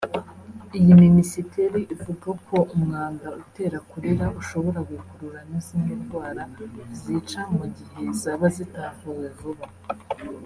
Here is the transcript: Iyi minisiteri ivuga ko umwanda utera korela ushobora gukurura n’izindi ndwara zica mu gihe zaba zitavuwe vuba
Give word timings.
Iyi 0.79 0.91
minisiteri 1.05 1.79
ivuga 1.93 2.29
ko 2.47 2.57
umwanda 2.75 3.27
utera 3.41 3.77
korela 3.89 4.25
ushobora 4.41 4.79
gukurura 4.91 5.39
n’izindi 5.49 5.93
ndwara 6.01 6.43
zica 6.99 7.41
mu 7.57 7.65
gihe 7.75 8.01
zaba 8.21 8.45
zitavuwe 8.55 9.27
vuba 9.39 9.65